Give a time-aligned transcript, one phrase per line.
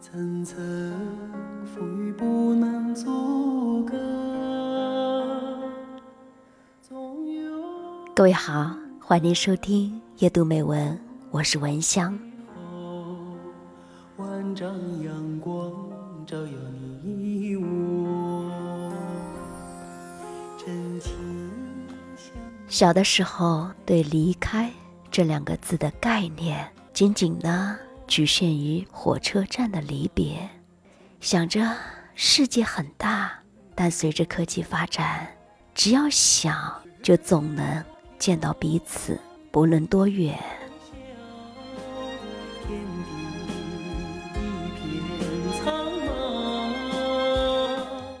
[0.00, 0.56] 层层
[1.66, 3.98] 风雨不能阻隔。
[8.14, 10.98] 各位好，欢迎收听夜读美文，
[11.30, 12.18] 我是文香。
[14.16, 14.74] 万丈
[15.04, 15.70] 阳光
[16.26, 16.52] 照耀
[17.04, 18.90] 你我，
[20.56, 21.12] 真情
[22.16, 22.32] 相
[22.68, 24.72] 小的时候，对“离开”
[25.12, 27.78] 这两个字的概念，仅仅呢
[28.10, 30.50] 局限于火车站的离别，
[31.20, 31.76] 想着
[32.16, 33.32] 世界很大，
[33.76, 35.28] 但随着科技发展，
[35.76, 37.84] 只要想就总能
[38.18, 39.16] 见到彼此，
[39.52, 40.36] 不论多远。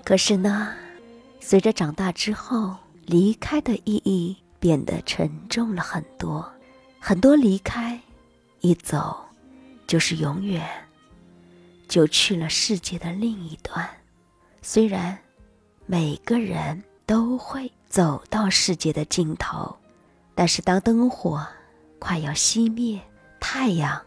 [0.04, 0.72] 可是呢，
[1.40, 2.76] 随着长大之后，
[3.06, 6.48] 离开的意义变得沉重了很多。
[7.00, 8.00] 很多离开，
[8.60, 9.24] 一走
[9.90, 10.64] 就是永远，
[11.88, 13.90] 就去了世界的另一端。
[14.62, 15.18] 虽然
[15.84, 19.76] 每个人都会走到世界的尽头，
[20.32, 21.44] 但是当灯火
[21.98, 23.00] 快要熄灭，
[23.40, 24.00] 太阳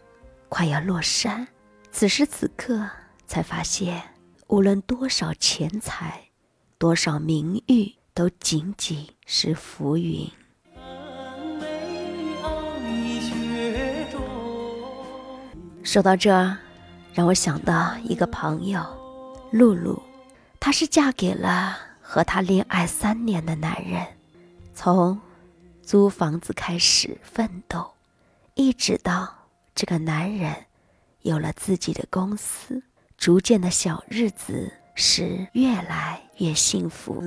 [0.48, 1.46] 快要落山，
[1.92, 2.88] 此时此刻
[3.26, 4.02] 才发现，
[4.46, 6.30] 无论多少钱财，
[6.78, 10.26] 多少名誉，都仅仅是浮云。
[15.94, 16.56] 说到这儿，
[17.12, 18.82] 让我想到一个朋友，
[19.52, 20.02] 露露，
[20.58, 24.04] 她是嫁给了和她恋爱三年的男人，
[24.74, 25.16] 从
[25.84, 27.92] 租房子开始奋斗，
[28.54, 29.32] 一直到
[29.72, 30.52] 这个男人
[31.22, 32.82] 有了自己的公司，
[33.16, 37.22] 逐渐的小日子是越来越幸福。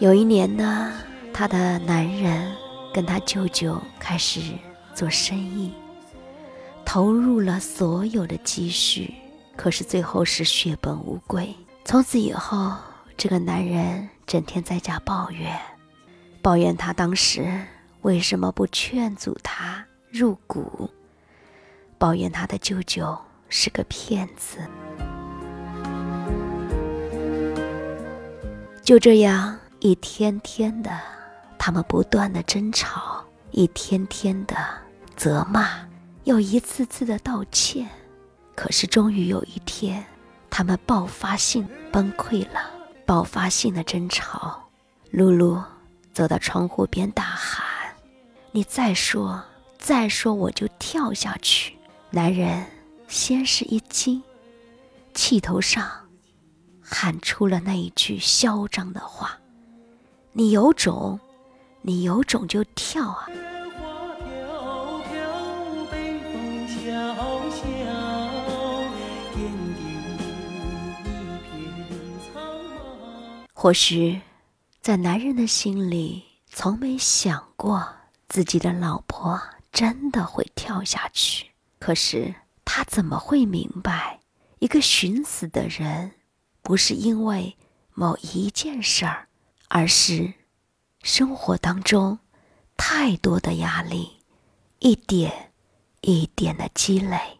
[0.00, 0.92] 有一年呢，
[1.32, 2.52] 她的男人
[2.96, 4.40] 跟他舅舅开始
[4.94, 5.70] 做生意，
[6.82, 9.12] 投入了所有的积蓄，
[9.54, 11.54] 可是最后是血本无归。
[11.84, 12.74] 从此以后，
[13.14, 15.60] 这个男人整天在家抱怨，
[16.40, 17.60] 抱怨他当时
[18.00, 20.88] 为什么不劝阻他入股，
[21.98, 23.14] 抱怨他的舅舅
[23.50, 24.56] 是个骗子。
[28.82, 30.98] 就这样，一天天的，
[31.66, 34.54] 他们不断的争吵，一天天的
[35.16, 35.68] 责骂，
[36.22, 37.90] 又一次次的道歉。
[38.54, 40.06] 可是终于有一天，
[40.48, 42.70] 他们爆发性崩溃了，
[43.04, 44.62] 爆发性的争吵。
[45.10, 45.60] 露露
[46.12, 47.66] 走到窗户边大喊
[48.52, 49.42] ：“你再说，
[49.76, 51.76] 再说我就跳下去！”
[52.10, 52.64] 男人
[53.08, 54.22] 先是一惊，
[55.14, 55.90] 气头上
[56.80, 59.36] 喊出了那一句嚣张的话
[60.30, 61.18] ：“你有种，
[61.88, 63.28] 你有种就跳啊！”，
[73.54, 74.20] 或许，
[74.80, 77.86] 在男人的心里，从没想过
[78.28, 81.52] 自己的老婆真的会跳下去。
[81.78, 84.18] 可是，他怎么会明白，
[84.58, 86.10] 一个寻死的人，
[86.62, 87.56] 不是因为
[87.94, 89.28] 某一件事儿，
[89.68, 90.34] 而是
[91.06, 92.18] 生活当中
[92.76, 94.10] 太多的压力，
[94.80, 95.52] 一点
[96.00, 97.38] 一点的积累，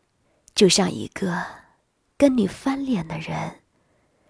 [0.54, 1.42] 就像一个
[2.16, 3.56] 跟你翻脸的人，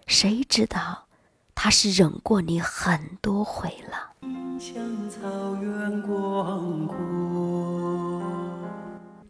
[0.07, 1.05] 谁知道？
[1.53, 4.11] 他是忍过你很多回了。
[4.59, 4.75] 向
[5.07, 5.19] 草
[5.61, 8.23] 原广阔。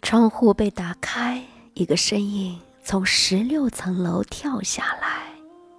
[0.01, 1.43] 窗户被打开，
[1.73, 5.33] 一个身影从十六层楼跳下来，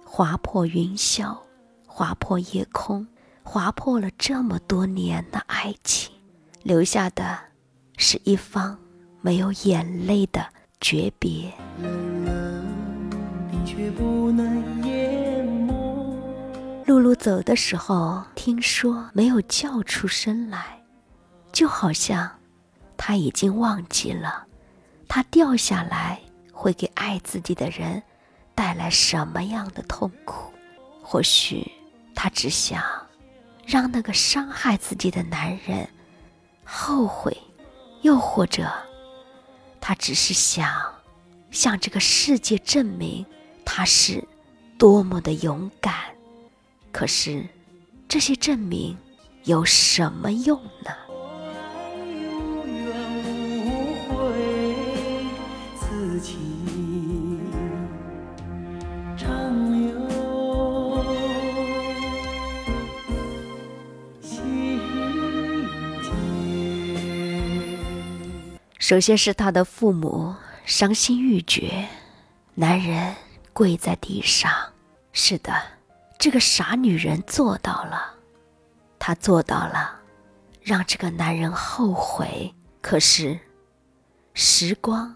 [0.05, 1.35] 划破云霄，
[1.87, 3.07] 划破夜空，
[3.51, 6.13] 划破了这么多年的爱情，
[6.61, 7.35] 留下的
[7.97, 8.77] 是一方
[9.21, 10.45] 没有眼泪的
[10.79, 11.51] 诀别。
[16.85, 20.83] 露露走的时候，听说没有叫出声来，
[21.51, 22.29] 就好像
[22.97, 24.45] 她已经忘记了，
[25.07, 26.21] 她掉下来
[26.53, 28.03] 会给爱自己的人
[28.53, 30.53] 带来什么样的痛苦。
[31.01, 31.71] 或许
[32.13, 32.83] 她只想
[33.69, 35.87] 让那个伤害自己的男人
[36.63, 37.37] 后悔，
[38.01, 38.67] 又或者
[39.79, 40.73] 他只是想
[41.51, 43.23] 向这个世界证明
[43.63, 44.27] 他是
[44.79, 45.93] 多么的勇敢。
[46.91, 47.45] 可是，
[48.07, 48.97] 这些证明
[49.43, 50.91] 有什么用呢？
[55.79, 56.39] 此情
[68.89, 70.33] 首先是他的父母
[70.65, 71.87] 伤心欲绝，
[72.55, 73.15] 男人
[73.53, 74.51] 跪在地上。
[75.13, 75.53] 是的，
[76.17, 78.15] 这个傻女人做到了，
[78.97, 80.01] 她做到了，
[80.63, 82.51] 让这个男人后悔。
[82.81, 83.39] 可是，
[84.33, 85.15] 时光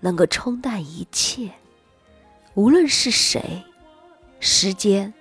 [0.00, 1.50] 能够冲淡一切，
[2.52, 3.64] 无论是谁，
[4.40, 5.14] 时间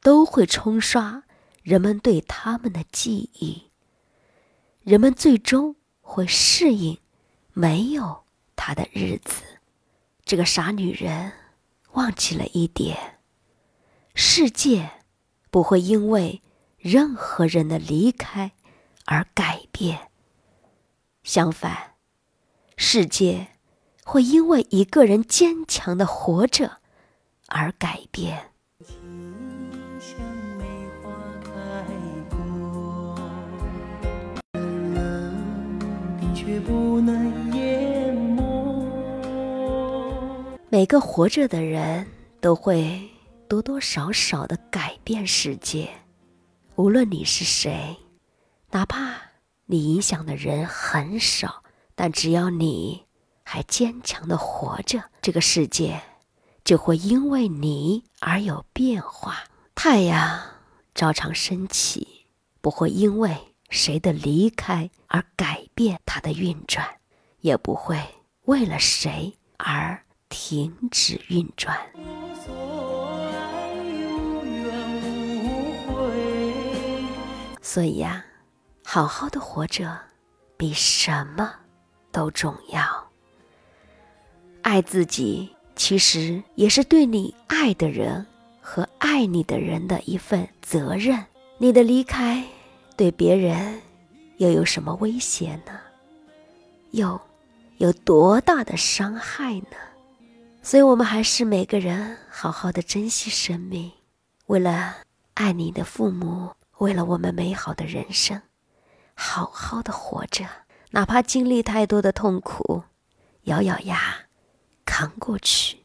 [0.00, 1.24] 都会冲刷
[1.64, 3.64] 人们对他们的记忆。
[4.84, 6.96] 人们最终会适应
[7.58, 8.24] 没有
[8.54, 9.42] 他的日子。
[10.26, 11.32] 这个傻女人
[11.92, 13.18] 忘记了一点：
[14.14, 14.90] 世界
[15.50, 16.42] 不会因为
[16.76, 18.52] 任何人的离开
[19.06, 20.10] 而改变。
[21.22, 21.94] 相反，
[22.76, 23.48] 世界
[24.04, 26.82] 会因为一个人坚强的活着
[27.48, 28.52] 而改变。
[36.46, 38.96] 却不能淹没
[40.70, 42.06] 每个活着的人
[42.40, 43.02] 都会
[43.48, 45.90] 多多少少的改变世界，
[46.76, 47.96] 无论你是谁，
[48.70, 49.16] 哪怕。
[49.68, 51.64] 你影响的人很少，
[51.96, 53.04] 但只要你
[53.42, 56.00] 还坚强的活着，这个世界
[56.64, 59.38] 就会因为你而有变化。
[59.74, 60.40] 太阳
[60.94, 62.26] 照常升起，
[62.60, 63.36] 不会因为
[63.68, 66.86] 谁的离开而改变它的运转，
[67.40, 68.00] 也不会
[68.42, 71.76] 为了谁而停止运转。
[77.60, 78.24] 所以呀。
[78.88, 79.98] 好好的活着，
[80.56, 81.52] 比什么
[82.12, 83.10] 都重要。
[84.62, 88.24] 爱自己，其实也是对你爱的人
[88.60, 91.26] 和爱你的人的一份责任。
[91.58, 92.44] 你的离开，
[92.96, 93.82] 对别人
[94.38, 95.78] 又有什么威胁呢？
[96.92, 97.20] 又
[97.76, 99.76] 有多大的伤害呢？
[100.62, 103.92] 所以，我们还是每个人好好的珍惜生命，
[104.46, 104.96] 为了
[105.34, 108.40] 爱你的父母，为了我们美好的人生。
[109.14, 110.46] 好好的活着，
[110.90, 112.82] 哪怕经历太多的痛苦，
[113.42, 114.00] 咬咬牙
[114.84, 115.84] 扛过去，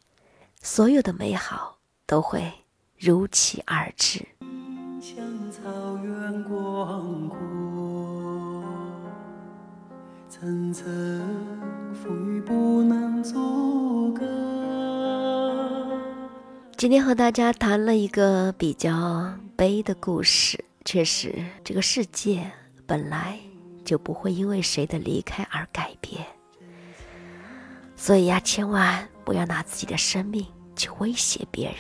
[0.62, 2.52] 所有的美好都会
[2.98, 4.25] 如期而至。
[6.03, 8.63] 远广阔，
[10.27, 10.86] 层层
[11.94, 14.18] 风雨不能阻
[16.75, 22.51] 今天和大家谈了一个比较悲的故事，确实，这个世界。
[22.88, 23.39] 本来
[23.86, 26.25] 就不会因为谁的离开而改变，
[27.95, 30.45] 所以呀，千万不要拿自己的生命
[30.75, 31.77] 去威胁别人。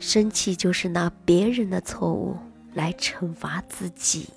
[0.00, 2.36] 生气就是拿别人的错误
[2.74, 4.28] 来惩罚自己。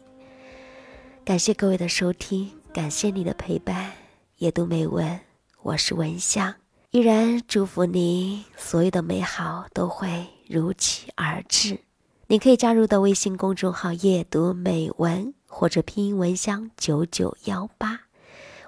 [1.25, 3.91] 感谢各位的收听，感谢你的陪伴。
[4.37, 5.19] 夜读美文，
[5.63, 6.55] 我是文香，
[6.91, 11.79] 依然祝福你所有的美好都会如期而至。
[12.27, 15.33] 你可以加入到微信公众号“夜读美文”。
[15.49, 18.01] 或者拼音文香九九幺八，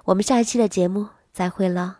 [0.06, 1.99] 我们下一期的节目再会了。